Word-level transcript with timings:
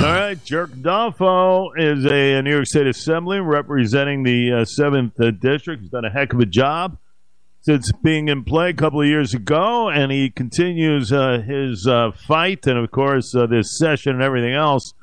All 0.00 0.06
right, 0.06 0.42
Jarett 0.42 0.70
Gandolfo 0.80 1.72
is 1.76 2.06
a 2.06 2.40
New 2.40 2.50
York 2.50 2.64
State 2.64 2.86
Assembly 2.86 3.38
representing 3.38 4.22
the 4.22 4.50
uh, 4.50 4.64
seventh 4.64 5.20
uh, 5.20 5.30
district. 5.30 5.82
He's 5.82 5.90
done 5.90 6.06
a 6.06 6.10
heck 6.10 6.32
of 6.32 6.40
a 6.40 6.46
job 6.46 6.96
since 7.60 7.92
being 8.02 8.28
in 8.28 8.44
play 8.44 8.70
a 8.70 8.72
couple 8.74 9.02
of 9.02 9.06
years 9.06 9.34
ago, 9.34 9.90
and 9.90 10.10
he 10.10 10.30
continues 10.30 11.12
uh, 11.12 11.42
his 11.46 11.86
uh, 11.86 12.12
fight, 12.12 12.66
and 12.66 12.78
of 12.78 12.90
course 12.90 13.34
uh, 13.34 13.44
this 13.44 13.76
session 13.76 14.14
and 14.14 14.22
everything 14.22 14.54
else 14.54 14.94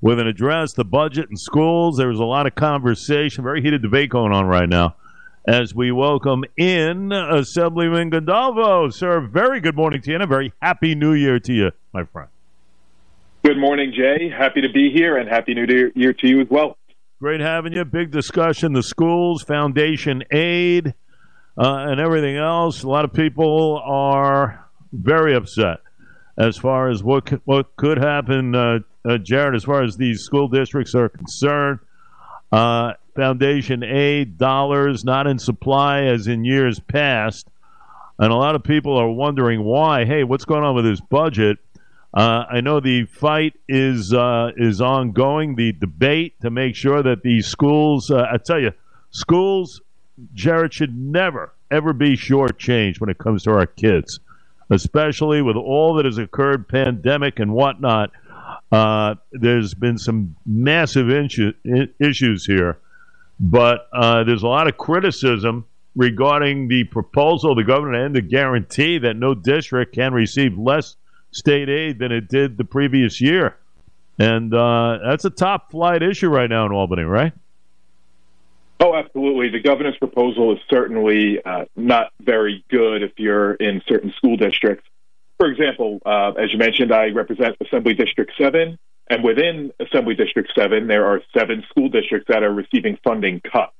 with 0.00 0.20
an 0.20 0.28
address, 0.28 0.74
the 0.74 0.84
budget 0.84 1.28
and 1.28 1.40
schools. 1.40 1.96
There 1.96 2.06
was 2.06 2.20
a 2.20 2.24
lot 2.24 2.46
of 2.46 2.54
conversation, 2.54 3.42
very 3.42 3.62
heated 3.62 3.82
debate 3.82 4.10
going 4.10 4.32
on 4.32 4.46
right 4.46 4.68
now. 4.68 4.94
As 5.44 5.74
we 5.74 5.90
welcome 5.90 6.44
in 6.56 7.10
Assemblyman 7.10 8.12
Gandolfo, 8.12 8.92
sir, 8.92 9.22
very 9.22 9.58
good 9.58 9.74
morning 9.74 10.02
to 10.02 10.10
you, 10.10 10.14
and 10.14 10.22
a 10.22 10.28
very 10.28 10.52
happy 10.62 10.94
New 10.94 11.14
Year 11.14 11.40
to 11.40 11.52
you, 11.52 11.72
my 11.92 12.04
friend. 12.04 12.28
Good 13.46 13.58
morning, 13.58 13.92
Jay. 13.96 14.28
Happy 14.28 14.60
to 14.62 14.68
be 14.68 14.90
here, 14.90 15.16
and 15.16 15.28
happy 15.28 15.54
New 15.54 15.92
Year 15.94 16.12
to 16.12 16.26
you 16.26 16.40
as 16.40 16.48
well. 16.50 16.76
Great 17.20 17.38
having 17.38 17.72
you. 17.72 17.84
Big 17.84 18.10
discussion: 18.10 18.72
the 18.72 18.82
schools, 18.82 19.44
foundation 19.44 20.24
aid, 20.32 20.94
uh, 21.56 21.86
and 21.88 22.00
everything 22.00 22.36
else. 22.36 22.82
A 22.82 22.88
lot 22.88 23.04
of 23.04 23.12
people 23.12 23.80
are 23.84 24.68
very 24.92 25.32
upset 25.36 25.78
as 26.36 26.56
far 26.56 26.90
as 26.90 27.04
what 27.04 27.26
could, 27.26 27.40
what 27.44 27.76
could 27.76 27.98
happen, 27.98 28.56
uh, 28.56 28.80
uh, 29.08 29.18
Jarett. 29.18 29.54
As 29.54 29.62
far 29.62 29.84
as 29.84 29.96
these 29.96 30.22
school 30.22 30.48
districts 30.48 30.96
are 30.96 31.08
concerned, 31.08 31.78
uh, 32.50 32.94
foundation 33.14 33.84
aid 33.84 34.38
dollars 34.38 35.04
not 35.04 35.28
in 35.28 35.38
supply 35.38 36.02
as 36.02 36.26
in 36.26 36.44
years 36.44 36.80
past, 36.80 37.46
and 38.18 38.32
a 38.32 38.36
lot 38.36 38.56
of 38.56 38.64
people 38.64 38.96
are 38.96 39.08
wondering 39.08 39.62
why. 39.62 40.04
Hey, 40.04 40.24
what's 40.24 40.44
going 40.44 40.64
on 40.64 40.74
with 40.74 40.84
this 40.84 41.00
budget? 41.00 41.58
Uh, 42.16 42.46
I 42.50 42.62
know 42.62 42.80
the 42.80 43.04
fight 43.04 43.52
is 43.68 44.14
uh, 44.14 44.52
is 44.56 44.80
ongoing. 44.80 45.54
The 45.54 45.72
debate 45.72 46.40
to 46.40 46.50
make 46.50 46.74
sure 46.74 47.02
that 47.02 47.22
these 47.22 47.46
schools, 47.46 48.10
uh, 48.10 48.26
I 48.32 48.38
tell 48.38 48.58
you, 48.58 48.72
schools, 49.10 49.82
Jarett 50.32 50.72
should 50.72 50.96
never 50.96 51.52
ever 51.70 51.92
be 51.92 52.16
shortchanged 52.16 53.00
when 53.00 53.10
it 53.10 53.18
comes 53.18 53.42
to 53.42 53.50
our 53.50 53.66
kids, 53.66 54.18
especially 54.70 55.42
with 55.42 55.56
all 55.56 55.94
that 55.96 56.06
has 56.06 56.16
occurred, 56.16 56.68
pandemic 56.68 57.38
and 57.38 57.52
whatnot. 57.52 58.12
Uh, 58.72 59.16
there's 59.32 59.74
been 59.74 59.98
some 59.98 60.36
massive 60.46 61.10
issues 62.00 62.46
here, 62.46 62.78
but 63.38 63.88
uh, 63.92 64.24
there's 64.24 64.42
a 64.42 64.48
lot 64.48 64.68
of 64.68 64.78
criticism 64.78 65.66
regarding 65.94 66.68
the 66.68 66.84
proposal 66.84 67.54
the 67.54 67.64
governor 67.64 68.06
and 68.06 68.16
the 68.16 68.22
guarantee 68.22 68.96
that 68.98 69.16
no 69.16 69.34
district 69.34 69.94
can 69.94 70.14
receive 70.14 70.56
less 70.56 70.96
state 71.32 71.68
aid 71.68 71.98
than 71.98 72.12
it 72.12 72.28
did 72.28 72.56
the 72.56 72.64
previous 72.64 73.20
year. 73.20 73.56
And 74.18 74.52
uh, 74.54 74.98
that's 75.04 75.24
a 75.24 75.30
top 75.30 75.70
flight 75.70 76.02
issue 76.02 76.28
right 76.28 76.48
now 76.48 76.66
in 76.66 76.72
Albany, 76.72 77.02
right? 77.02 77.32
Oh, 78.80 78.94
absolutely. 78.94 79.48
The 79.50 79.60
governor's 79.60 79.96
proposal 79.96 80.52
is 80.52 80.58
certainly 80.68 81.42
uh, 81.42 81.64
not 81.76 82.12
very 82.20 82.64
good 82.70 83.02
if 83.02 83.12
you're 83.16 83.54
in 83.54 83.82
certain 83.86 84.12
school 84.16 84.36
districts. 84.36 84.86
For 85.38 85.46
example, 85.46 86.00
uh, 86.04 86.32
as 86.32 86.52
you 86.52 86.58
mentioned, 86.58 86.92
I 86.92 87.08
represent 87.08 87.56
Assembly 87.60 87.94
District 87.94 88.32
7, 88.38 88.78
and 89.08 89.24
within 89.24 89.72
Assembly 89.80 90.14
District 90.14 90.50
7, 90.54 90.86
there 90.86 91.06
are 91.06 91.20
seven 91.36 91.64
school 91.68 91.88
districts 91.88 92.28
that 92.28 92.42
are 92.42 92.52
receiving 92.52 92.98
funding 93.04 93.40
cuts. 93.40 93.72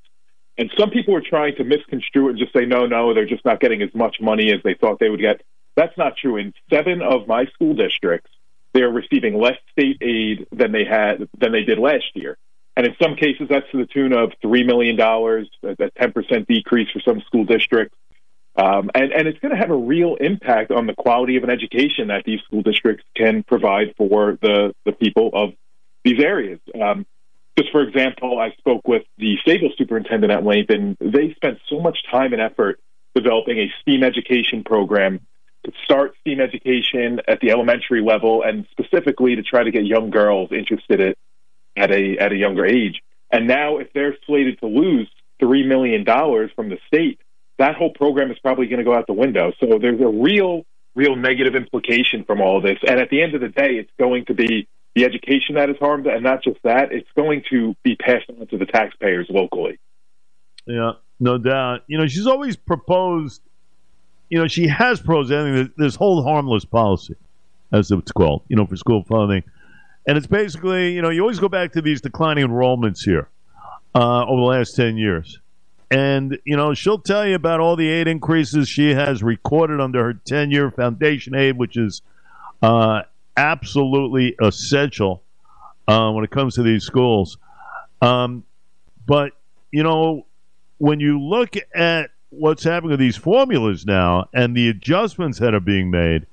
And 0.59 0.71
some 0.79 0.91
people 0.91 1.15
are 1.15 1.23
trying 1.23 1.57
to 1.57 1.65
misconstrue 1.65 2.29
it 2.29 2.31
and 2.31 2.39
just 2.39 2.53
say, 2.53 2.65
no, 2.65 2.87
no, 2.87 3.13
they're 3.13 3.27
just 3.27 3.45
not 3.45 3.61
getting 3.61 3.83
as 3.83 3.95
much 3.95 4.17
money 4.21 4.53
as 4.53 4.63
they 4.65 4.75
thought 4.75 4.99
they 4.99 5.11
would 5.11 5.21
get. 5.21 5.43
That's 5.77 5.97
not 5.97 6.17
true. 6.17 6.37
In 6.37 6.55
seven 6.73 7.03
of 7.03 7.29
my 7.29 7.47
school 7.47 7.75
districts, 7.75 8.31
they 8.73 8.83
are 8.83 8.91
receiving 8.93 9.39
less 9.39 9.59
state 9.73 9.99
aid 10.03 10.47
than 10.53 10.73
they 10.73 10.85
had 10.85 11.29
than 11.39 11.53
they 11.53 11.63
did 11.63 11.79
last 11.79 12.05
year. 12.15 12.37
And 12.77 12.87
in 12.87 12.95
some 13.01 13.17
cases, 13.17 13.49
that's 13.49 13.71
to 13.73 13.79
the 13.79 13.87
tune 13.87 14.13
of 14.13 14.33
$3 14.45 14.67
million, 14.67 15.01
a 15.01 15.77
10% 15.77 16.47
decrease 16.47 16.89
for 16.91 17.01
some 17.01 17.23
school 17.23 17.45
districts. 17.45 17.97
Um, 18.55 18.91
and, 18.95 19.12
and 19.12 19.28
it's 19.28 19.39
going 19.39 19.53
to 19.53 19.59
have 19.59 19.71
a 19.71 19.77
real 19.77 20.17
impact 20.17 20.71
on 20.71 20.87
the 20.87 20.95
quality 20.95 21.37
of 21.37 21.45
an 21.45 21.50
education 21.50 22.09
that 22.09 22.25
these 22.25 22.41
school 22.41 22.62
districts 22.62 23.05
can 23.17 23.43
provide 23.43 23.95
for 23.97 24.39
the, 24.43 24.75
the 24.84 24.93
people 24.93 25.31
of 25.33 25.55
these 26.05 26.23
areas. 26.23 26.61
Um, 26.79 27.06
just 27.59 27.71
for 27.73 27.83
example, 27.83 28.39
I 28.39 28.50
spoke 28.59 28.87
with 28.87 29.05
the 29.17 29.39
Sayville 29.47 29.77
superintendent 29.79 30.31
at 30.31 30.45
Latham. 30.45 30.97
They 31.00 31.33
spent 31.34 31.59
so 31.69 31.81
much 31.81 31.99
time 32.11 32.34
and 32.34 32.43
effort 32.43 32.79
developing 33.15 33.59
a 33.59 33.73
STEAM 33.81 34.03
education 34.03 34.65
program 34.65 35.21
start 35.84 36.15
STEAM 36.21 36.41
education 36.41 37.21
at 37.28 37.41
the 37.41 37.50
elementary 37.50 38.03
level, 38.03 38.43
and 38.43 38.66
specifically 38.71 39.37
to 39.37 39.43
try 39.43 39.65
to 39.65 39.71
get 39.71 39.84
young 39.84 40.10
girls 40.10 40.50
interested 40.53 41.00
in, 41.00 41.15
at 41.77 41.91
a 41.91 42.19
at 42.19 42.32
a 42.32 42.37
younger 42.37 42.65
age. 42.65 43.03
And 43.31 43.47
now, 43.47 43.78
if 43.78 43.93
they're 43.93 44.16
slated 44.26 44.60
to 44.60 44.66
lose 44.66 45.10
three 45.41 45.66
million 45.66 46.05
dollars 46.05 46.50
from 46.55 46.69
the 46.69 46.78
state, 46.87 47.21
that 47.59 47.75
whole 47.76 47.93
program 47.93 48.31
is 48.31 48.38
probably 48.38 48.66
going 48.66 48.78
to 48.78 48.84
go 48.84 48.94
out 48.94 49.06
the 49.06 49.12
window. 49.12 49.53
So 49.60 49.78
there's 49.81 50.00
a 50.00 50.06
real, 50.06 50.65
real 50.94 51.16
negative 51.16 51.55
implication 51.55 52.25
from 52.25 52.41
all 52.41 52.59
of 52.59 52.62
this. 52.62 52.78
And 52.87 53.00
at 53.00 53.10
the 53.10 53.22
end 53.22 53.34
of 53.34 53.41
the 53.41 53.49
day, 53.49 53.75
it's 53.75 53.91
going 53.99 54.26
to 54.26 54.34
be 54.34 54.69
the 54.94 55.05
education 55.05 55.56
that 55.56 55.69
is 55.69 55.76
harmed, 55.78 56.06
and 56.06 56.22
not 56.22 56.43
just 56.43 56.59
that; 56.65 56.93
it's 56.93 57.09
going 57.15 57.43
to 57.50 57.75
be 57.82 57.97
passed 57.97 58.25
on 58.31 58.47
to 58.47 58.56
the 58.56 58.66
taxpayers 58.66 59.26
locally. 59.28 59.78
Yeah, 60.66 60.93
no 61.21 61.38
doubt. 61.38 61.82
You 61.87 61.99
know, 61.99 62.06
she's 62.06 62.26
always 62.26 62.56
proposed 62.56 63.43
you 64.28 64.38
know, 64.38 64.48
she 64.48 64.69
has 64.69 65.00
think 65.00 65.76
this 65.76 65.94
hold 65.94 66.25
harmless 66.25 66.64
policy, 66.64 67.14
as 67.72 67.91
it's 67.91 68.12
called, 68.12 68.42
you 68.48 68.56
know, 68.56 68.66
for 68.66 68.76
school 68.76 69.04
funding, 69.04 69.42
and 70.06 70.16
it's 70.19 70.26
basically, 70.26 70.92
you 70.92 71.03
know, 71.03 71.10
you 71.10 71.20
always 71.20 71.38
go 71.38 71.48
back 71.48 71.72
to 71.72 71.82
these 71.82 72.00
declining 72.00 72.47
enrollments 72.47 73.04
here 73.04 73.28
uh, 73.94 74.25
over 74.25 74.41
the 74.41 74.47
last 74.47 74.75
ten 74.75 74.97
years, 74.97 75.41
and 75.91 76.38
you 76.44 76.56
know, 76.56 76.75
she'll 76.75 76.98
tell 76.98 77.26
you 77.26 77.34
about 77.34 77.60
all 77.60 77.76
the 77.76 77.88
aid 77.88 78.09
increases 78.09 78.69
she 78.69 78.94
has 78.94 79.22
recorded 79.22 79.81
under 79.81 80.03
her 80.03 80.14
ten-year 80.14 80.70
foundation 80.70 81.34
aid, 81.34 81.56
which 81.56 81.76
is 81.76 82.03
uh, 82.62 83.03
absolutely 83.37 84.34
essential 84.43 85.22
uh, 85.87 86.10
when 86.10 86.25
it 86.25 86.31
comes 86.31 86.54
to 86.54 86.62
these 86.62 86.84
schools. 86.84 87.38
Um, 88.03 88.44
but 89.06 89.32
you 89.70 89.82
know, 89.82 90.26
when 90.78 91.00
you 91.00 91.20
look 91.20 91.54
at 91.75 92.10
what's 92.39 92.65
happening 92.65 92.91
with 92.91 93.01
these 93.01 93.17
formulas 93.17 93.85
now 93.87 94.29
and 94.33 94.57
the 94.57 94.69
adjustments 94.69 95.39
that 95.39 95.55
are 95.55 95.61
being 95.61 95.91
made, 95.91 96.27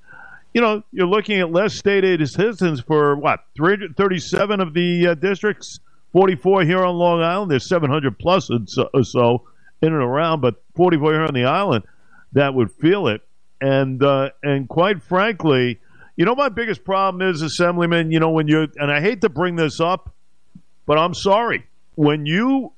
you 0.53 0.61
know, 0.61 0.83
you're 0.91 1.07
looking 1.07 1.39
at 1.39 1.51
less 1.51 1.73
state 1.73 2.03
aid 2.05 2.21
assistance 2.21 2.79
for 2.79 3.15
what 3.15 3.45
337 3.55 4.59
of 4.59 4.73
the 4.73 5.07
uh, 5.07 5.13
districts, 5.15 5.79
44 6.11 6.63
here 6.63 6.83
on 6.83 6.95
Long 6.95 7.21
Island. 7.21 7.49
There's 7.49 7.67
700 7.67 8.19
plus 8.19 8.49
or 8.51 9.03
so, 9.03 9.43
in 9.81 9.93
and 9.93 10.01
around, 10.01 10.41
but 10.41 10.63
44 10.75 11.13
here 11.13 11.21
on 11.23 11.33
the 11.33 11.45
island 11.45 11.85
that 12.33 12.53
would 12.53 12.71
feel 12.71 13.07
it. 13.07 13.21
And 13.61 14.03
uh, 14.03 14.31
and 14.43 14.67
quite 14.67 15.01
frankly, 15.01 15.79
you 16.17 16.25
know, 16.25 16.35
my 16.35 16.49
biggest 16.49 16.83
problem 16.83 17.27
is, 17.27 17.41
Assemblyman. 17.41 18.11
You 18.11 18.19
know, 18.19 18.29
when 18.29 18.47
you 18.47 18.67
and 18.75 18.91
I 18.91 18.99
hate 18.99 19.21
to 19.21 19.29
bring 19.29 19.55
this 19.55 19.79
up, 19.79 20.13
but 20.85 20.97
I'm 20.97 21.13
sorry 21.13 21.65
when 21.95 22.25
you 22.25 22.72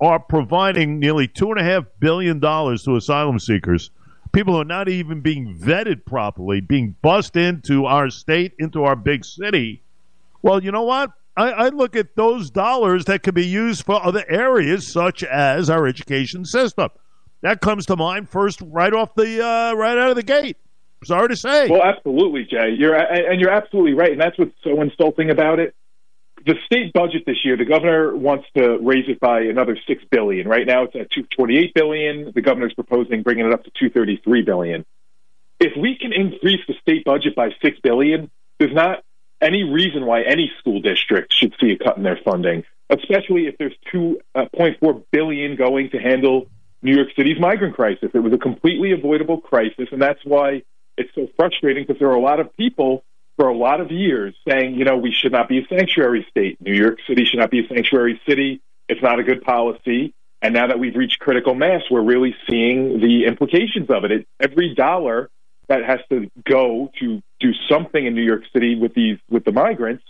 are 0.00 0.18
providing 0.18 0.98
nearly 0.98 1.26
two 1.26 1.50
and 1.50 1.60
a 1.60 1.64
half 1.64 1.84
billion 1.98 2.38
dollars 2.38 2.84
to 2.84 2.96
asylum 2.96 3.38
seekers, 3.38 3.90
people 4.32 4.54
who 4.54 4.60
are 4.60 4.64
not 4.64 4.88
even 4.88 5.20
being 5.20 5.58
vetted 5.58 6.04
properly, 6.04 6.60
being 6.60 6.94
bussed 7.02 7.36
into 7.36 7.86
our 7.86 8.10
state, 8.10 8.54
into 8.58 8.84
our 8.84 8.96
big 8.96 9.24
city. 9.24 9.82
Well, 10.42 10.62
you 10.62 10.70
know 10.70 10.84
what? 10.84 11.10
I, 11.36 11.50
I 11.50 11.68
look 11.68 11.96
at 11.96 12.16
those 12.16 12.50
dollars 12.50 13.04
that 13.06 13.22
could 13.22 13.34
be 13.34 13.46
used 13.46 13.84
for 13.84 14.04
other 14.04 14.24
areas, 14.28 14.86
such 14.86 15.22
as 15.24 15.70
our 15.70 15.86
education 15.86 16.44
system. 16.44 16.90
That 17.42 17.60
comes 17.60 17.86
to 17.86 17.96
mind 17.96 18.28
first, 18.28 18.60
right 18.60 18.92
off 18.92 19.14
the 19.14 19.44
uh, 19.44 19.74
right 19.74 19.96
out 19.96 20.10
of 20.10 20.16
the 20.16 20.24
gate. 20.24 20.56
Sorry 21.04 21.28
to 21.28 21.36
say. 21.36 21.68
Well, 21.68 21.84
absolutely, 21.84 22.44
Jay. 22.44 22.74
You're 22.76 22.96
and 22.96 23.40
you're 23.40 23.52
absolutely 23.52 23.94
right, 23.94 24.10
and 24.10 24.20
that's 24.20 24.36
what's 24.36 24.54
so 24.64 24.82
insulting 24.82 25.30
about 25.30 25.60
it 25.60 25.76
the 26.48 26.54
state 26.64 26.94
budget 26.94 27.24
this 27.26 27.44
year, 27.44 27.58
the 27.58 27.66
governor 27.66 28.16
wants 28.16 28.46
to 28.56 28.78
raise 28.78 29.04
it 29.06 29.20
by 29.20 29.42
another 29.42 29.76
six 29.86 30.02
billion. 30.10 30.48
Right 30.48 30.66
now, 30.66 30.84
it's 30.84 30.96
at 30.96 31.10
two 31.10 31.24
twenty 31.36 31.58
eight 31.58 31.74
billion. 31.74 32.32
The 32.34 32.40
governor's 32.40 32.72
proposing 32.72 33.22
bringing 33.22 33.46
it 33.46 33.52
up 33.52 33.64
to 33.64 33.70
two 33.78 33.90
thirty 33.90 34.18
three 34.24 34.42
billion. 34.42 34.86
If 35.60 35.72
we 35.76 35.98
can 36.00 36.14
increase 36.14 36.60
the 36.66 36.74
state 36.80 37.04
budget 37.04 37.36
by 37.36 37.50
six 37.62 37.78
billion, 37.80 38.30
there's 38.58 38.74
not 38.74 39.04
any 39.42 39.62
reason 39.62 40.06
why 40.06 40.22
any 40.22 40.50
school 40.58 40.80
district 40.80 41.34
should 41.34 41.54
see 41.60 41.72
a 41.72 41.84
cut 41.84 41.98
in 41.98 42.02
their 42.02 42.18
funding, 42.24 42.64
especially 42.88 43.46
if 43.46 43.58
there's 43.58 43.76
two 43.92 44.18
uh, 44.34 44.46
point 44.56 44.80
four 44.80 45.02
billion 45.12 45.54
going 45.54 45.90
to 45.90 45.98
handle 45.98 46.46
New 46.80 46.96
York 46.96 47.08
City's 47.14 47.38
migrant 47.38 47.74
crisis. 47.74 48.08
It 48.14 48.20
was 48.20 48.32
a 48.32 48.38
completely 48.38 48.92
avoidable 48.92 49.40
crisis, 49.42 49.88
and 49.92 50.00
that's 50.00 50.20
why 50.24 50.62
it's 50.96 51.14
so 51.14 51.28
frustrating 51.36 51.84
because 51.86 52.00
there 52.00 52.08
are 52.08 52.16
a 52.16 52.20
lot 52.22 52.40
of 52.40 52.56
people 52.56 53.04
for 53.38 53.48
a 53.48 53.56
lot 53.56 53.80
of 53.80 53.92
years 53.92 54.34
saying, 54.46 54.74
you 54.74 54.84
know, 54.84 54.96
we 54.96 55.12
should 55.12 55.32
not 55.32 55.48
be 55.48 55.58
a 55.58 55.66
sanctuary 55.68 56.26
state. 56.28 56.60
New 56.60 56.74
York 56.74 56.98
City 57.08 57.24
should 57.24 57.38
not 57.38 57.50
be 57.50 57.64
a 57.64 57.68
sanctuary 57.68 58.20
city. 58.28 58.60
It's 58.88 59.00
not 59.00 59.20
a 59.20 59.22
good 59.22 59.42
policy. 59.42 60.12
And 60.42 60.54
now 60.54 60.66
that 60.66 60.78
we've 60.78 60.96
reached 60.96 61.20
critical 61.20 61.54
mass, 61.54 61.82
we're 61.90 62.02
really 62.02 62.34
seeing 62.50 63.00
the 63.00 63.26
implications 63.26 63.90
of 63.90 64.04
it. 64.04 64.12
it 64.12 64.26
every 64.40 64.74
dollar 64.74 65.30
that 65.68 65.84
has 65.84 66.00
to 66.10 66.28
go 66.44 66.90
to 66.98 67.22
do 67.38 67.52
something 67.70 68.04
in 68.04 68.14
New 68.14 68.22
York 68.22 68.42
City 68.52 68.76
with 68.76 68.94
these 68.94 69.18
with 69.30 69.44
the 69.44 69.52
migrants 69.52 70.04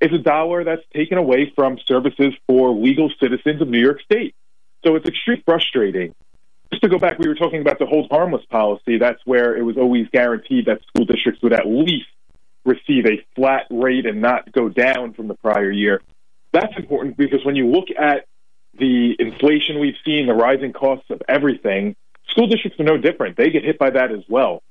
is 0.00 0.12
a 0.12 0.18
dollar 0.18 0.64
that's 0.64 0.82
taken 0.94 1.18
away 1.18 1.52
from 1.54 1.78
services 1.86 2.32
for 2.46 2.70
legal 2.70 3.10
citizens 3.20 3.60
of 3.60 3.68
New 3.68 3.80
York 3.80 4.00
State. 4.02 4.34
So 4.86 4.94
it's 4.96 5.06
extremely 5.06 5.42
frustrating. 5.44 6.14
Just 6.72 6.82
to 6.82 6.88
go 6.88 6.98
back, 6.98 7.18
we 7.18 7.28
were 7.28 7.34
talking 7.34 7.60
about 7.60 7.78
the 7.78 7.84
hold 7.84 8.08
harmless 8.10 8.44
policy. 8.46 8.96
That's 8.96 9.20
where 9.26 9.56
it 9.56 9.62
was 9.62 9.76
always 9.76 10.06
guaranteed 10.12 10.66
that 10.66 10.80
school 10.86 11.04
districts 11.04 11.42
would 11.42 11.52
at 11.52 11.66
least 11.66 12.06
receive 12.64 13.06
a 13.06 13.24
flat 13.34 13.66
rate 13.70 14.06
and 14.06 14.20
not 14.20 14.50
go 14.52 14.68
down 14.68 15.14
from 15.14 15.28
the 15.28 15.34
prior 15.34 15.70
year. 15.70 16.02
That's 16.52 16.76
important 16.76 17.16
because 17.16 17.44
when 17.44 17.56
you 17.56 17.68
look 17.68 17.88
at 17.96 18.26
the 18.78 19.14
inflation 19.18 19.80
we've 19.80 19.96
seen, 20.04 20.26
the 20.26 20.34
rising 20.34 20.72
costs 20.72 21.10
of 21.10 21.22
everything, 21.28 21.96
school 22.28 22.46
districts 22.46 22.78
are 22.80 22.84
no 22.84 22.96
different. 22.96 23.36
They 23.36 23.50
get 23.50 23.64
hit 23.64 23.78
by 23.78 23.90
that 23.90 24.12
as 24.12 24.24
well. 24.28 24.62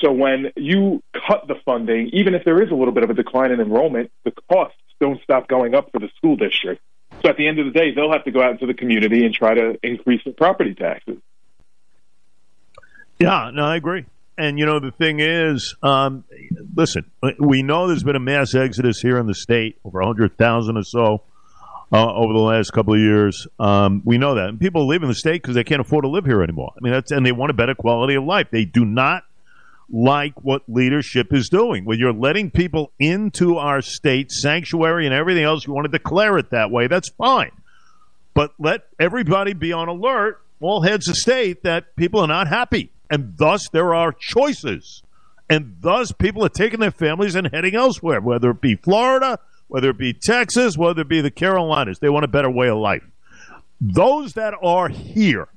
So 0.00 0.12
when 0.12 0.52
you 0.56 1.02
cut 1.26 1.48
the 1.48 1.56
funding, 1.64 2.10
even 2.12 2.34
if 2.34 2.44
there 2.44 2.62
is 2.62 2.70
a 2.70 2.74
little 2.74 2.92
bit 2.92 3.02
of 3.02 3.10
a 3.10 3.14
decline 3.14 3.50
in 3.50 3.60
enrollment, 3.60 4.10
the 4.24 4.32
costs 4.50 4.78
don't 5.00 5.20
stop 5.22 5.48
going 5.48 5.74
up 5.74 5.90
for 5.90 5.98
the 5.98 6.08
school 6.16 6.36
district. 6.36 6.82
So 7.22 7.30
at 7.30 7.36
the 7.36 7.48
end 7.48 7.58
of 7.58 7.66
the 7.66 7.72
day, 7.72 7.92
they'll 7.92 8.12
have 8.12 8.24
to 8.24 8.30
go 8.30 8.42
out 8.42 8.52
into 8.52 8.66
the 8.66 8.74
community 8.74 9.24
and 9.24 9.34
try 9.34 9.54
to 9.54 9.78
increase 9.82 10.22
the 10.24 10.32
property 10.32 10.74
taxes. 10.74 11.18
Yeah, 13.18 13.50
no, 13.52 13.64
I 13.64 13.76
agree. 13.76 14.06
And 14.38 14.56
you 14.56 14.66
know 14.66 14.78
the 14.78 14.92
thing 14.92 15.18
is, 15.18 15.74
um, 15.82 16.22
listen, 16.76 17.10
we 17.40 17.64
know 17.64 17.88
there's 17.88 18.04
been 18.04 18.14
a 18.14 18.20
mass 18.20 18.54
exodus 18.54 19.00
here 19.00 19.18
in 19.18 19.26
the 19.26 19.34
state, 19.34 19.78
over 19.84 20.00
hundred 20.00 20.38
thousand 20.38 20.76
or 20.76 20.84
so 20.84 21.22
uh, 21.92 22.14
over 22.14 22.32
the 22.32 22.38
last 22.38 22.70
couple 22.70 22.94
of 22.94 23.00
years. 23.00 23.48
Um, 23.58 24.00
we 24.04 24.16
know 24.16 24.36
that, 24.36 24.48
and 24.48 24.60
people 24.60 24.86
live 24.86 25.02
in 25.02 25.08
the 25.08 25.14
state 25.16 25.42
because 25.42 25.56
they 25.56 25.64
can't 25.64 25.80
afford 25.80 26.04
to 26.04 26.08
live 26.08 26.24
here 26.24 26.40
anymore. 26.40 26.72
I 26.76 26.78
mean, 26.80 26.92
that's 26.92 27.10
and 27.10 27.26
they 27.26 27.32
want 27.32 27.50
a 27.50 27.54
better 27.54 27.74
quality 27.74 28.14
of 28.14 28.22
life. 28.22 28.46
They 28.52 28.64
do 28.64 28.84
not 28.84 29.24
like 29.90 30.34
what 30.44 30.62
leadership 30.68 31.32
is 31.32 31.48
doing. 31.48 31.84
When 31.84 31.98
you're 31.98 32.12
letting 32.12 32.52
people 32.52 32.92
into 33.00 33.56
our 33.56 33.82
state, 33.82 34.30
sanctuary, 34.30 35.04
and 35.04 35.14
everything 35.14 35.42
else, 35.42 35.66
you 35.66 35.72
want 35.72 35.86
to 35.86 35.90
declare 35.90 36.38
it 36.38 36.50
that 36.50 36.70
way. 36.70 36.86
That's 36.86 37.08
fine, 37.08 37.50
but 38.34 38.52
let 38.60 38.82
everybody 39.00 39.52
be 39.52 39.72
on 39.72 39.88
alert, 39.88 40.40
all 40.60 40.82
heads 40.82 41.08
of 41.08 41.16
state, 41.16 41.64
that 41.64 41.96
people 41.96 42.20
are 42.20 42.28
not 42.28 42.46
happy 42.46 42.92
and 43.10 43.36
thus 43.36 43.68
there 43.68 43.94
are 43.94 44.12
choices. 44.12 45.02
And 45.50 45.76
thus 45.80 46.12
people 46.12 46.44
are 46.44 46.50
taking 46.50 46.80
their 46.80 46.90
families 46.90 47.34
and 47.34 47.48
heading 47.52 47.74
elsewhere, 47.74 48.20
whether 48.20 48.50
it 48.50 48.60
be 48.60 48.76
Florida, 48.76 49.38
whether 49.68 49.90
it 49.90 49.98
be 49.98 50.12
Texas, 50.12 50.76
whether 50.76 51.02
it 51.02 51.08
be 51.08 51.20
the 51.20 51.30
Carolinas. 51.30 51.98
They 51.98 52.10
want 52.10 52.24
a 52.24 52.28
better 52.28 52.50
way 52.50 52.68
of 52.68 52.78
life. 52.78 53.02
Those 53.80 54.34
that 54.34 54.54
are 54.62 54.88
here 54.88 55.48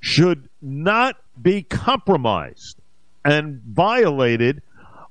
should 0.00 0.50
not 0.60 1.16
be 1.40 1.62
compromised 1.62 2.76
and 3.24 3.62
violated 3.62 4.62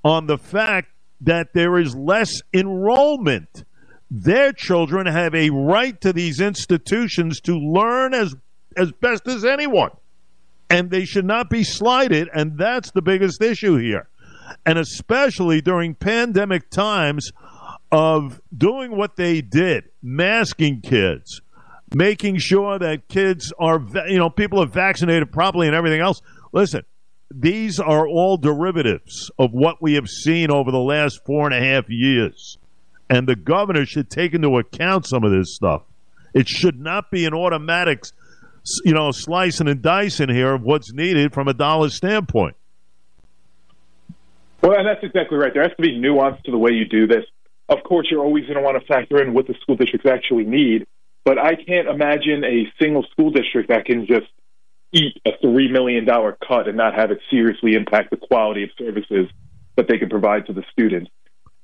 on 0.03 0.27
the 0.27 0.38
fact 0.38 0.89
that 1.21 1.53
there 1.53 1.79
is 1.79 1.95
less 1.95 2.41
enrollment. 2.53 3.63
Their 4.12 4.53
children 4.53 5.07
have 5.07 5.33
a 5.33 5.50
right 5.50 6.00
to 6.01 6.13
these 6.13 6.39
institutions 6.39 7.39
to 7.41 7.57
learn 7.57 8.13
as 8.13 8.36
as 8.75 8.91
best 8.91 9.27
as 9.27 9.45
anyone 9.45 9.91
and 10.73 10.89
they 10.89 11.05
should 11.05 11.23
not 11.25 11.51
be 11.51 11.63
slighted. 11.63 12.27
And 12.33 12.57
that's 12.57 12.89
the 12.91 13.03
biggest 13.03 13.43
issue 13.43 13.77
here. 13.77 14.09
And 14.65 14.79
especially 14.79 15.61
during 15.61 15.93
pandemic 15.93 16.71
times 16.71 17.31
of 17.91 18.41
doing 18.57 18.97
what 18.97 19.15
they 19.15 19.41
did, 19.41 19.83
masking 20.01 20.81
kids, 20.81 21.41
making 21.93 22.39
sure 22.39 22.79
that 22.79 23.07
kids 23.07 23.53
are, 23.59 23.85
you 24.07 24.17
know, 24.17 24.31
people 24.31 24.63
are 24.63 24.67
vaccinated 24.67 25.31
properly 25.31 25.67
and 25.67 25.75
everything 25.75 26.01
else. 26.01 26.23
Listen, 26.51 26.81
these 27.29 27.79
are 27.79 28.07
all 28.07 28.37
derivatives 28.37 29.29
of 29.37 29.51
what 29.51 29.79
we 29.79 29.93
have 29.93 30.07
seen 30.07 30.49
over 30.49 30.71
the 30.71 30.79
last 30.79 31.23
four 31.23 31.45
and 31.45 31.53
a 31.53 31.63
half 31.63 31.87
years. 31.87 32.57
And 33.11 33.27
the 33.27 33.35
governor 33.35 33.85
should 33.85 34.09
take 34.09 34.33
into 34.33 34.57
account 34.57 35.05
some 35.05 35.23
of 35.23 35.31
this 35.31 35.53
stuff. 35.53 35.83
It 36.33 36.49
should 36.49 36.79
not 36.79 37.11
be 37.11 37.25
an 37.25 37.35
automatic 37.35 38.05
you 38.86 38.94
know, 38.94 39.12
slicing 39.12 39.68
and 39.68 39.81
dicing 39.81 40.30
here 40.30 40.54
of 40.54 40.62
what's 40.62 40.94
needed 40.94 41.33
from 41.33 41.48
a 41.48 41.54
dollar 41.54 41.89
standpoint. 41.89 42.56
Well, 44.62 44.77
and 44.77 44.88
that's 44.88 45.04
exactly 45.04 45.38
right. 45.38 45.54
There 45.54 45.63
has 45.63 45.75
to 45.75 45.81
be 45.81 46.00
nuance 46.00 46.42
to 46.45 46.51
the 46.51 46.57
way 46.57 46.71
you 46.71 46.86
do 46.86 47.06
this. 47.06 47.25
Of 47.68 47.83
course, 47.83 48.07
you're 48.10 48.24
always 48.24 48.45
going 48.45 48.56
to 48.56 48.62
want 48.62 48.80
to 48.80 48.86
factor 48.86 49.21
in 49.21 49.33
what 49.33 49.48
the 49.48 49.56
school 49.62 49.75
districts 49.75 50.07
actually 50.10 50.45
need, 50.45 50.88
but 51.25 51.38
I 51.38 51.56
can't 51.56 51.88
imagine 51.88 52.44
a 52.44 52.71
single 52.81 53.04
school 53.12 53.31
district 53.31 53.69
that 53.69 53.86
can 53.86 54.06
just 54.06 54.27
eat 54.94 55.19
a 55.25 55.31
$3 55.44 55.71
million 55.71 56.06
cut 56.06 56.68
and 56.68 56.77
not 56.77 56.94
have 56.95 57.12
it 57.12 57.19
seriously 57.30 57.74
impact 57.74 58.12
the 58.12 58.18
quality 58.18 58.63
of 58.63 58.69
services 58.77 59.27
that 59.75 59.88
they 59.88 59.98
can 59.98 60.10
provide 60.10 60.45
to 60.45 60.54
the 60.54 60.63
students. 60.71 61.10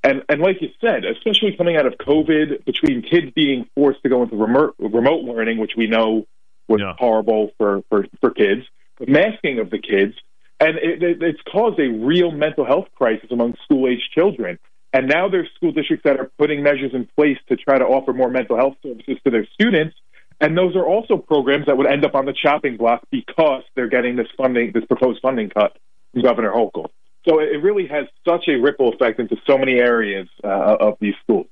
And, 0.03 0.23
and 0.29 0.41
like 0.41 0.61
you 0.61 0.69
said, 0.81 1.03
especially 1.05 1.55
coming 1.55 1.75
out 1.75 1.85
of 1.85 1.93
COVID, 1.93 2.65
between 2.65 3.01
kids 3.01 3.31
being 3.35 3.69
forced 3.75 4.01
to 4.03 4.09
go 4.09 4.23
into 4.23 4.35
remote, 4.35 4.75
remote 4.79 5.23
learning, 5.23 5.57
which 5.57 5.73
we 5.77 5.87
know 5.87 6.25
was 6.69 6.79
yeah. 6.81 6.93
horrible 6.97 7.51
for, 7.57 7.81
for, 7.89 8.05
for 8.21 8.31
kids, 8.31 8.61
the 8.99 9.07
masking 9.07 9.59
of 9.59 9.69
the 9.69 9.79
kids, 9.79 10.13
and 10.59 10.77
it, 10.77 11.01
it, 11.01 11.23
it's 11.23 11.41
caused 11.51 11.79
a 11.79 11.87
real 11.87 12.31
mental 12.31 12.65
health 12.65 12.87
crisis 12.95 13.29
among 13.31 13.55
school 13.63 13.87
age 13.87 14.09
children. 14.13 14.59
And 14.91 15.07
now 15.07 15.29
there's 15.29 15.47
school 15.55 15.71
districts 15.71 16.03
that 16.03 16.19
are 16.19 16.31
putting 16.37 16.63
measures 16.63 16.91
in 16.93 17.07
place 17.15 17.37
to 17.47 17.55
try 17.55 17.77
to 17.77 17.85
offer 17.85 18.11
more 18.11 18.29
mental 18.29 18.57
health 18.57 18.75
services 18.81 19.17
to 19.23 19.31
their 19.31 19.47
students. 19.53 19.95
And 20.41 20.57
those 20.57 20.75
are 20.75 20.85
also 20.85 21.17
programs 21.17 21.67
that 21.67 21.77
would 21.77 21.87
end 21.87 22.05
up 22.05 22.15
on 22.15 22.25
the 22.25 22.33
chopping 22.33 22.77
block 22.77 23.03
because 23.11 23.63
they're 23.75 23.89
getting 23.89 24.15
this 24.15 24.27
funding, 24.37 24.71
this 24.73 24.85
proposed 24.85 25.21
funding 25.21 25.49
cut 25.49 25.77
from 26.13 26.23
Governor 26.23 26.51
Hochul. 26.51 26.87
So 27.27 27.39
it 27.39 27.61
really 27.61 27.87
has 27.87 28.05
such 28.27 28.47
a 28.47 28.55
ripple 28.55 28.93
effect 28.93 29.19
into 29.19 29.35
so 29.45 29.57
many 29.57 29.73
areas 29.73 30.27
uh, 30.43 30.77
of 30.79 30.97
these 30.99 31.15
schools. 31.23 31.47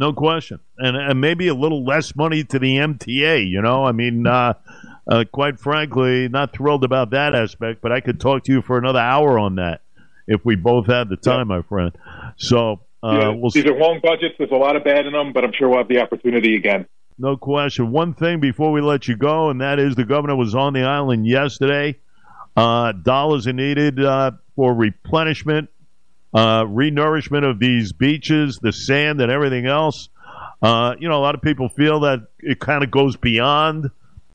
No 0.00 0.12
question, 0.12 0.58
and 0.78 0.96
and 0.96 1.20
maybe 1.20 1.46
a 1.48 1.54
little 1.54 1.84
less 1.84 2.16
money 2.16 2.42
to 2.44 2.58
the 2.58 2.76
MTA. 2.76 3.48
You 3.48 3.62
know, 3.62 3.84
I 3.84 3.92
mean, 3.92 4.26
uh, 4.26 4.54
uh, 5.06 5.24
quite 5.30 5.60
frankly, 5.60 6.28
not 6.28 6.52
thrilled 6.52 6.82
about 6.82 7.10
that 7.10 7.34
aspect. 7.34 7.80
But 7.80 7.92
I 7.92 8.00
could 8.00 8.18
talk 8.18 8.44
to 8.44 8.52
you 8.52 8.62
for 8.62 8.76
another 8.76 8.98
hour 8.98 9.38
on 9.38 9.56
that 9.56 9.82
if 10.26 10.44
we 10.44 10.56
both 10.56 10.86
had 10.86 11.08
the 11.08 11.16
time, 11.16 11.48
yeah. 11.50 11.56
my 11.56 11.62
friend. 11.62 11.92
So 12.36 12.80
uh, 13.04 13.12
yeah, 13.12 13.28
we'll 13.28 13.50
these 13.50 13.66
are 13.66 13.78
long 13.78 14.00
budgets. 14.02 14.34
There's 14.38 14.50
a 14.50 14.56
lot 14.56 14.76
of 14.76 14.84
bad 14.84 15.06
in 15.06 15.12
them, 15.12 15.32
but 15.32 15.44
I'm 15.44 15.52
sure 15.52 15.68
we'll 15.68 15.78
have 15.78 15.88
the 15.88 16.00
opportunity 16.00 16.56
again. 16.56 16.86
No 17.18 17.36
question. 17.36 17.92
One 17.92 18.14
thing 18.14 18.40
before 18.40 18.72
we 18.72 18.80
let 18.80 19.06
you 19.06 19.16
go, 19.16 19.50
and 19.50 19.60
that 19.60 19.78
is 19.78 19.94
the 19.94 20.04
governor 20.04 20.34
was 20.34 20.54
on 20.54 20.72
the 20.72 20.82
island 20.82 21.26
yesterday. 21.26 21.96
Uh, 22.56 22.92
dollars 22.92 23.46
are 23.46 23.52
needed 23.52 24.02
uh, 24.02 24.32
for 24.56 24.74
replenishment 24.74 25.68
uh, 26.34 26.64
renourishment 26.64 27.48
of 27.48 27.58
these 27.58 27.92
beaches, 27.92 28.58
the 28.60 28.72
sand, 28.72 29.20
and 29.20 29.30
everything 29.30 29.66
else. 29.66 30.08
Uh, 30.60 30.94
you 30.98 31.08
know, 31.08 31.18
a 31.18 31.22
lot 31.22 31.34
of 31.34 31.42
people 31.42 31.68
feel 31.68 32.00
that 32.00 32.26
it 32.40 32.58
kind 32.58 32.82
of 32.82 32.90
goes 32.90 33.16
beyond 33.16 33.90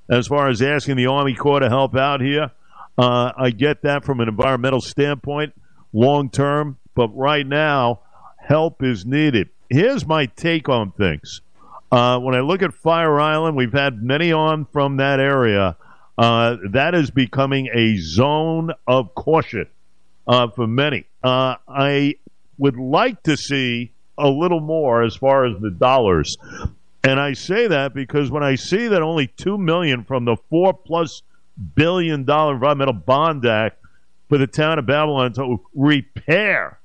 as 0.09 0.27
far 0.27 0.47
as 0.47 0.62
asking 0.62 0.95
the 0.95 1.07
Army 1.07 1.35
Corps 1.35 1.59
to 1.59 1.69
help 1.69 1.95
out 1.95 2.21
here. 2.21 2.51
Uh, 2.97 3.31
I 3.38 3.50
get 3.51 3.83
that 3.83 4.03
from 4.03 4.19
an 4.19 4.27
environmental 4.27 4.81
standpoint, 4.81 5.53
long 5.93 6.29
term, 6.29 6.77
but 6.95 7.09
right 7.15 7.45
now, 7.45 8.01
help 8.38 8.83
is 8.83 9.05
needed. 9.05 9.50
Here's 9.69 10.05
my 10.05 10.25
take 10.25 10.69
on 10.69 10.91
things. 10.91 11.41
Uh, 11.91 12.19
when 12.19 12.35
I 12.35 12.41
look 12.41 12.62
at 12.62 12.73
Fire 12.73 13.19
Island, 13.19 13.55
we've 13.55 13.73
had 13.73 14.03
many 14.03 14.31
on 14.31 14.65
from 14.65 14.97
that 14.97 15.19
area. 15.19 15.75
Uh, 16.17 16.57
that 16.71 16.93
is 16.93 17.09
becoming 17.12 17.69
a 17.73 17.97
zone 17.97 18.71
of 18.88 19.15
caution 19.15 19.67
uh, 20.27 20.50
for 20.50 20.67
many. 20.67 21.05
Uh, 21.23 21.55
I 21.67 22.15
would 22.57 22.77
like 22.77 23.23
to 23.23 23.35
see 23.35 23.91
a 24.17 24.29
little 24.29 24.59
more 24.59 25.03
as 25.03 25.15
far 25.15 25.45
as 25.45 25.59
the 25.59 25.71
dollars. 25.71 26.38
And 27.03 27.19
I 27.19 27.33
say 27.33 27.67
that 27.67 27.93
because 27.93 28.29
when 28.29 28.43
I 28.43 28.55
see 28.55 28.88
that 28.88 29.01
only 29.01 29.27
two 29.27 29.57
million 29.57 30.03
from 30.03 30.25
the 30.25 30.35
four 30.49 30.73
plus 30.73 31.23
billion 31.75 32.25
dollar 32.25 32.53
environmental 32.53 32.93
bond 32.93 33.45
act 33.45 33.79
for 34.27 34.38
the 34.38 34.47
town 34.47 34.79
of 34.79 34.85
Babylon 34.85 35.33
to 35.33 35.61
repair 35.73 36.79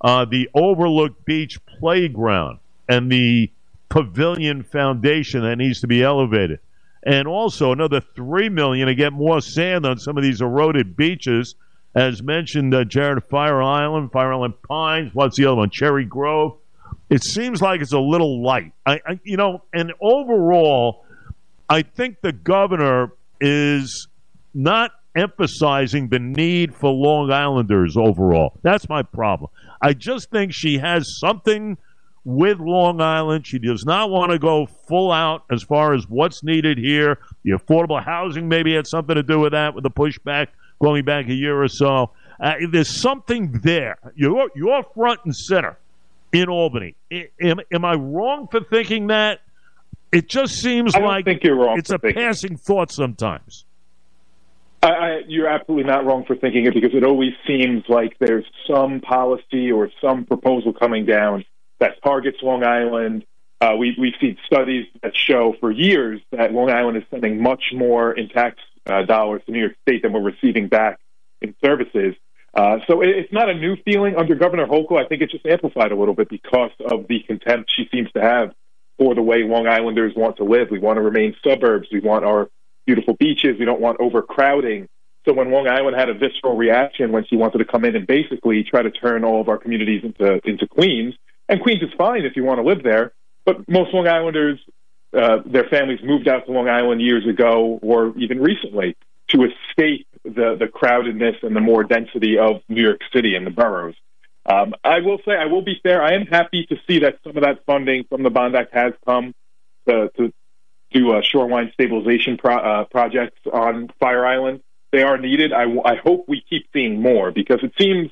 uh, 0.00 0.24
the 0.24 0.50
overlooked 0.54 1.24
beach 1.24 1.64
playground 1.66 2.58
and 2.88 3.10
the 3.10 3.50
pavilion 3.88 4.62
foundation 4.62 5.42
that 5.42 5.56
needs 5.56 5.80
to 5.80 5.86
be 5.86 6.02
elevated, 6.02 6.58
and 7.04 7.26
also 7.26 7.72
another 7.72 8.00
three 8.00 8.48
million 8.48 8.88
to 8.88 8.94
get 8.94 9.12
more 9.12 9.40
sand 9.40 9.86
on 9.86 9.98
some 9.98 10.16
of 10.16 10.22
these 10.22 10.40
eroded 10.40 10.96
beaches 10.96 11.54
as 11.94 12.22
mentioned, 12.22 12.74
uh, 12.74 12.84
Jarett 12.84 13.28
Fire 13.28 13.62
Island, 13.62 14.10
Fire 14.12 14.32
Island 14.32 14.54
Pines. 14.62 15.14
What's 15.14 15.36
the 15.36 15.46
other 15.46 15.56
one? 15.56 15.70
Cherry 15.70 16.04
Grove. 16.04 16.56
It 17.10 17.22
seems 17.22 17.62
like 17.62 17.80
it's 17.80 17.92
a 17.92 17.98
little 17.98 18.42
light. 18.42 18.72
I, 18.84 19.00
I, 19.06 19.20
you 19.22 19.36
know, 19.36 19.62
and 19.72 19.92
overall, 20.00 21.04
I 21.68 21.82
think 21.82 22.20
the 22.20 22.32
governor 22.32 23.12
is 23.40 24.08
not 24.54 24.92
emphasizing 25.14 26.08
the 26.08 26.18
need 26.18 26.74
for 26.74 26.90
Long 26.90 27.30
Islanders 27.30 27.96
overall. 27.96 28.54
That's 28.62 28.88
my 28.88 29.02
problem. 29.02 29.50
I 29.80 29.92
just 29.92 30.30
think 30.30 30.52
she 30.52 30.78
has 30.78 31.18
something 31.20 31.78
with 32.24 32.58
Long 32.58 33.00
Island. 33.00 33.46
She 33.46 33.58
does 33.58 33.84
not 33.84 34.10
want 34.10 34.32
to 34.32 34.38
go 34.38 34.66
full 34.66 35.12
out 35.12 35.44
as 35.50 35.62
far 35.62 35.94
as 35.94 36.08
what's 36.08 36.42
needed 36.42 36.78
here. 36.78 37.18
The 37.44 37.50
affordable 37.52 38.02
housing 38.02 38.48
maybe 38.48 38.74
had 38.74 38.86
something 38.86 39.14
to 39.14 39.22
do 39.22 39.38
with 39.38 39.52
that, 39.52 39.74
with 39.74 39.84
the 39.84 39.90
pushback 39.90 40.48
going 40.84 41.04
back 41.04 41.28
a 41.28 41.34
year 41.34 41.62
or 41.62 41.68
so. 41.68 42.10
Uh, 42.38 42.54
there's 42.70 42.88
something 42.88 43.60
there. 43.62 43.96
You're, 44.14 44.50
you're 44.54 44.82
front 44.94 45.20
and 45.24 45.34
center 45.34 45.78
in 46.32 46.48
Albany. 46.48 46.94
Am, 47.40 47.60
am 47.72 47.84
I 47.84 47.94
wrong 47.94 48.48
for 48.50 48.60
thinking 48.60 49.06
that? 49.06 49.40
It 50.12 50.28
just 50.28 50.60
seems 50.60 50.94
I 50.94 51.00
like 51.00 51.24
think 51.24 51.42
you're 51.42 51.56
wrong 51.56 51.78
it's 51.78 51.90
a 51.90 51.98
thinking. 51.98 52.22
passing 52.22 52.56
thought 52.56 52.92
sometimes. 52.92 53.64
I, 54.82 54.88
I, 54.88 55.20
you're 55.26 55.48
absolutely 55.48 55.90
not 55.90 56.04
wrong 56.04 56.24
for 56.26 56.36
thinking 56.36 56.66
it 56.66 56.74
because 56.74 56.94
it 56.94 57.02
always 57.02 57.32
seems 57.46 57.84
like 57.88 58.16
there's 58.20 58.44
some 58.70 59.00
policy 59.00 59.72
or 59.72 59.90
some 60.00 60.26
proposal 60.26 60.72
coming 60.72 61.06
down 61.06 61.44
that 61.80 62.02
targets 62.04 62.38
Long 62.42 62.62
Island. 62.62 63.24
Uh, 63.60 63.74
we, 63.78 63.96
we've 63.98 64.12
seen 64.20 64.36
studies 64.46 64.86
that 65.02 65.12
show 65.16 65.54
for 65.58 65.70
years 65.70 66.20
that 66.30 66.52
Long 66.52 66.70
Island 66.70 66.98
is 66.98 67.04
sending 67.10 67.42
much 67.42 67.72
more 67.72 68.12
in 68.12 68.28
tax 68.28 68.58
dollars 68.84 69.42
to 69.46 69.52
New 69.52 69.60
York 69.60 69.74
State 69.82 70.02
than 70.02 70.12
we're 70.12 70.22
receiving 70.22 70.68
back 70.68 70.98
in 71.40 71.54
services. 71.64 72.14
Uh, 72.54 72.78
so 72.86 73.00
it, 73.02 73.08
it's 73.08 73.32
not 73.32 73.48
a 73.48 73.54
new 73.54 73.76
feeling 73.84 74.14
under 74.16 74.34
Governor 74.34 74.66
Hochul. 74.66 75.02
I 75.02 75.08
think 75.08 75.22
it's 75.22 75.32
just 75.32 75.46
amplified 75.46 75.92
a 75.92 75.96
little 75.96 76.14
bit 76.14 76.28
because 76.28 76.70
of 76.80 77.08
the 77.08 77.20
contempt 77.26 77.72
she 77.74 77.88
seems 77.92 78.10
to 78.12 78.20
have 78.20 78.52
for 78.98 79.14
the 79.14 79.22
way 79.22 79.42
Long 79.42 79.66
Islanders 79.66 80.12
want 80.16 80.36
to 80.36 80.44
live. 80.44 80.68
We 80.70 80.78
want 80.78 80.96
to 80.96 81.02
remain 81.02 81.34
suburbs. 81.46 81.88
We 81.90 82.00
want 82.00 82.24
our 82.24 82.48
beautiful 82.86 83.14
beaches. 83.18 83.56
We 83.58 83.64
don't 83.64 83.80
want 83.80 83.98
overcrowding. 84.00 84.88
So 85.26 85.32
when 85.32 85.50
Long 85.50 85.66
Island 85.66 85.96
had 85.96 86.10
a 86.10 86.14
visceral 86.14 86.56
reaction 86.56 87.10
when 87.10 87.24
she 87.24 87.36
wanted 87.36 87.58
to 87.58 87.64
come 87.64 87.84
in 87.84 87.96
and 87.96 88.06
basically 88.06 88.62
try 88.62 88.82
to 88.82 88.90
turn 88.90 89.24
all 89.24 89.40
of 89.40 89.48
our 89.48 89.58
communities 89.58 90.02
into 90.04 90.40
into 90.44 90.68
Queens, 90.68 91.14
and 91.48 91.60
Queens 91.60 91.82
is 91.82 91.88
fine 91.96 92.24
if 92.24 92.36
you 92.36 92.44
want 92.44 92.58
to 92.58 92.62
live 92.62 92.82
there, 92.82 93.12
but 93.46 93.68
most 93.68 93.92
Long 93.94 94.06
Islanders, 94.06 94.60
uh, 95.14 95.42
their 95.46 95.64
families 95.64 96.00
moved 96.02 96.28
out 96.28 96.46
to 96.46 96.52
Long 96.52 96.68
Island 96.68 97.00
years 97.00 97.26
ago 97.26 97.78
or 97.82 98.12
even 98.16 98.40
recently 98.40 98.96
to 99.28 99.44
escape 99.44 100.06
the 100.24 100.56
the 100.58 100.66
crowdedness 100.66 101.42
and 101.42 101.54
the 101.54 101.60
more 101.60 101.84
density 101.84 102.38
of 102.38 102.62
New 102.68 102.82
York 102.82 103.00
City 103.12 103.34
and 103.34 103.46
the 103.46 103.50
boroughs. 103.50 103.94
Um, 104.46 104.74
I 104.84 105.00
will 105.00 105.18
say, 105.24 105.32
I 105.32 105.46
will 105.46 105.62
be 105.62 105.80
fair. 105.82 106.02
I 106.02 106.12
am 106.12 106.26
happy 106.26 106.66
to 106.66 106.76
see 106.86 107.00
that 107.00 107.18
some 107.24 107.36
of 107.36 107.42
that 107.42 107.64
funding 107.64 108.04
from 108.04 108.22
the 108.22 108.30
Bond 108.30 108.54
Act 108.54 108.74
has 108.74 108.92
come 109.06 109.34
to, 109.88 110.10
to 110.18 110.32
do 110.92 111.12
uh, 111.12 111.22
shoreline 111.22 111.70
stabilization 111.72 112.36
pro- 112.36 112.56
uh, 112.56 112.84
projects 112.84 113.40
on 113.50 113.88
Fire 113.98 114.24
Island. 114.24 114.60
They 114.92 115.02
are 115.02 115.16
needed. 115.16 115.52
I, 115.52 115.64
I 115.84 115.96
hope 115.96 116.26
we 116.28 116.42
keep 116.48 116.66
seeing 116.72 117.00
more 117.00 117.32
because 117.32 117.60
it 117.62 117.72
seems 117.78 118.10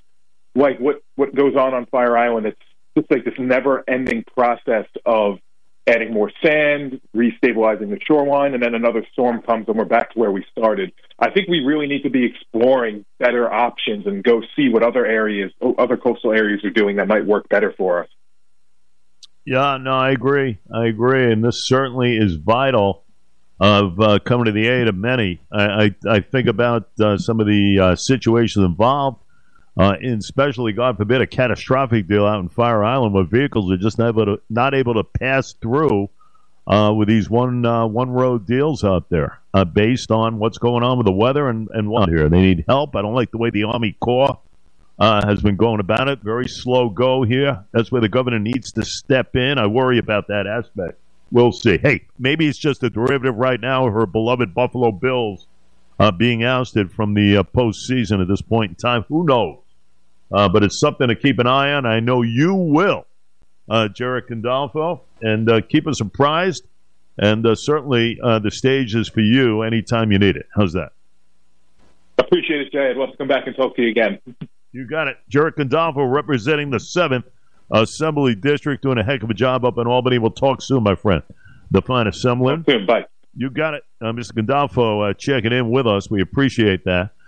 like 0.54 0.78
what 0.78 1.02
what 1.16 1.35
goes 1.35 1.54
on 1.54 1.75
on 1.75 1.87
Fire 1.87 2.16
Island. 2.16 2.47
It's 2.47 2.61
just 2.97 3.11
like 3.11 3.25
this 3.25 3.38
never-ending 3.38 4.25
process 4.35 4.87
of 5.04 5.38
adding 5.87 6.12
more 6.12 6.31
sand, 6.45 7.01
restabilizing 7.15 7.91
the 7.91 7.99
shoreline, 8.07 8.55
and 8.55 8.62
then 8.62 8.75
another 8.75 9.05
storm 9.12 9.43
comes 9.43 9.67
and 9.69 9.77
we're 9.77 9.85
back 9.85 10.12
to 10.12 10.19
where 10.19 10.31
we 10.31 10.45
started. 10.57 10.93
I 11.19 11.31
think 11.31 11.49
we 11.49 11.61
really 11.61 11.87
need 11.87 12.03
to 12.03 12.11
be 12.11 12.25
exploring 12.25 13.05
better 13.19 13.53
options 13.53 14.07
and 14.07 14.23
go 14.23 14.43
see 14.55 14.69
what 14.69 14.83
other 14.83 15.05
areas, 15.05 15.51
other 15.79 15.97
coastal 15.97 16.33
areas 16.33 16.65
are 16.65 16.71
doing 16.71 16.97
that 16.97 17.09
might 17.09 17.27
work 17.27 17.49
better 17.49 17.75
for 17.77 18.05
us. 18.05 18.09
Yeah, 19.45 19.77
no, 19.79 19.93
I 19.93 20.11
agree. 20.11 20.59
I 20.73 20.87
agree, 20.87 21.33
and 21.33 21.45
this 21.45 21.67
certainly 21.67 22.17
is 22.17 22.37
vital 22.37 23.03
of 23.59 24.01
uh, 24.01 24.19
coming 24.21 24.47
to 24.47 24.53
the 24.53 24.69
aid 24.69 24.89
of 24.89 24.95
many. 24.95 25.41
I, 25.53 25.65
I, 25.65 25.95
I 26.09 26.21
think 26.21 26.49
about 26.49 26.91
uh, 27.01 27.17
some 27.17 27.41
of 27.41 27.47
the 27.47 27.79
uh, 27.79 27.97
situations 27.97 28.65
involved, 28.65 29.22
uh, 29.79 29.97
in 30.00 30.19
especially, 30.19 30.73
God 30.73 30.97
forbid, 30.97 31.21
a 31.21 31.26
catastrophic 31.26 32.07
deal 32.07 32.26
out 32.26 32.41
in 32.41 32.49
Fire 32.49 32.85
Island 32.85 33.14
where 33.14 33.25
vehicles 33.25 33.71
are 33.73 33.76
just 33.76 33.99
not 33.99 34.09
able 34.09 34.26
to, 34.26 34.41
not 34.50 34.75
able 34.75 34.95
to 34.95 35.05
pass 35.05 35.55
through 35.55 36.11
uh, 36.67 36.93
with 36.97 37.09
these 37.09 37.29
one 37.31 37.64
uh, 37.64 37.87
one 37.87 38.11
road 38.11 38.47
deals 38.47 38.85
out 38.85 39.09
there, 39.09 39.41
based 39.73 40.11
on 40.11 40.38
what's 40.38 40.59
going 40.59 40.83
on 40.83 40.99
with 40.99 41.07
the 41.07 41.12
weather 41.12 41.49
and 41.49 41.69
and 41.73 41.88
what 41.88 42.09
here. 42.09 42.29
They 42.29 42.41
need 42.41 42.64
help. 42.69 42.95
I 42.97 43.02
don't 43.02 43.14
like 43.14 43.31
the 43.31 43.38
way 43.38 43.50
the 43.50 43.64
Army 43.64 43.97
Corps 43.99 44.38
uh, 44.99 45.26
has 45.26 45.41
been 45.41 45.57
going 45.57 45.81
about 45.81 46.09
it. 46.09 46.21
Very 46.23 46.49
slow 46.49 46.88
go 46.88 47.23
here. 47.23 47.64
That's 47.73 47.91
where 47.91 48.00
the 48.00 48.09
governor 48.09 48.38
needs 48.38 48.73
to 48.73 48.85
step 48.85 49.35
in. 49.35 49.59
I 49.59 49.67
worry 49.67 49.99
about 49.99 50.29
that 50.29 50.47
aspect. 50.47 50.99
We'll 51.31 51.52
see. 51.52 51.79
Hey, 51.79 52.07
maybe 52.19 52.47
it's 52.47 52.59
just 52.59 52.83
a 52.83 52.91
derivative 52.91 53.37
right 53.37 53.61
now 53.61 53.87
of 53.87 53.95
her 53.95 54.07
beloved 54.07 54.55
Buffalo 54.55 54.93
Bills 54.93 55.47
uh, 55.99 56.11
being 56.11 56.45
ousted 56.45 56.93
from 56.93 57.14
the 57.14 57.38
uh, 57.38 57.43
postseason 57.43 58.21
at 58.21 58.29
this 58.29 58.43
point 58.43 58.71
in 58.71 58.75
time. 58.76 59.05
Who 59.09 59.25
knows? 59.25 59.62
Uh, 60.33 60.49
but 60.49 60.62
it's 60.62 60.79
something 60.79 61.09
to 61.09 61.15
keep 61.15 61.39
an 61.39 61.47
eye 61.47 61.73
on. 61.73 61.87
I 61.87 62.01
know 62.01 62.23
you 62.23 62.55
will, 62.55 63.07
uh, 63.69 63.89
Jarett 63.89 64.29
Gandolfo, 64.29 65.01
and 65.21 65.51
uh, 65.51 65.61
keep 65.61 65.87
us 65.87 66.01
apprised. 66.01 66.65
And 67.19 67.47
uh, 67.47 67.55
certainly 67.55 68.19
uh, 68.23 68.39
the 68.39 68.51
stage 68.51 68.95
is 68.95 69.09
for 69.09 69.21
you 69.21 69.62
anytime 69.62 70.12
you 70.12 70.19
need 70.19 70.37
it. 70.37 70.47
How's 70.57 70.73
that? 70.73 70.93
Appreciate 72.19 72.62
it, 72.62 72.73
Jay. 72.73 72.91
I'd 72.91 72.97
love 72.97 73.11
to 73.11 73.17
come 73.17 73.29
back 73.29 73.47
and 73.47 73.55
talk 73.55 73.77
to 73.77 73.83
you 73.83 73.91
again. 73.91 74.19
You 74.73 74.87
got 74.87 75.09
it. 75.09 75.19
Jarett 75.29 75.57
Gandolfo 75.57 76.11
representing 76.11 76.71
the 76.71 76.79
7th 76.79 77.25
Assembly 77.71 78.35
District, 78.35 78.83
doing 78.83 78.99
a 78.99 79.05
heck 79.05 79.23
of 79.23 79.31
a 79.31 79.35
job 79.35 79.65
up 79.65 79.79
in 79.79 79.87
Albany. 79.87 80.19
We'll 80.19 80.31
talk 80.31 80.62
soon, 80.62 80.83
my 80.83 80.95
friend. 80.95 81.23
The 81.71 81.83
fine 81.83 82.07
assembly. 82.07 82.57
Soon. 82.67 82.87
Bye. 82.87 83.07
You 83.35 83.49
got 83.51 83.75
it. 83.75 83.83
Uh, 84.01 84.12
Mr. 84.12 84.33
Gandolfo 84.33 85.11
uh, 85.11 85.15
checking 85.15 85.53
in 85.53 85.71
with 85.71 85.87
us. 85.87 86.11
We 86.11 86.21
appreciate 86.21 86.85
that. 86.85 87.12